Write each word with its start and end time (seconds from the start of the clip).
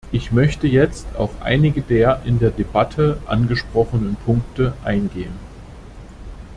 Ich 0.11 0.31
möchte 0.31 0.65
jetzt 0.65 1.05
auf 1.15 1.43
einige 1.43 1.83
der 1.83 2.23
in 2.25 2.39
der 2.39 2.49
Debatte 2.49 3.21
angesprochenen 3.27 4.15
Punkte 4.25 4.73
eingehen. 4.83 5.35